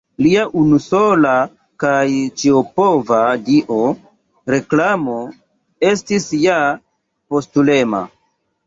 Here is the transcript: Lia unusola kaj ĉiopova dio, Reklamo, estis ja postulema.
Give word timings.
Lia 0.25 0.43
unusola 0.61 1.33
kaj 1.83 1.99
ĉiopova 2.43 3.19
dio, 3.51 3.79
Reklamo, 4.57 5.23
estis 5.95 6.31
ja 6.49 6.61
postulema. 7.29 8.07